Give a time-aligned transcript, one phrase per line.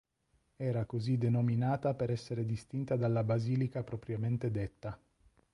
[0.57, 4.99] Era così denominata per essere distinta dalla basilica propriamente detta.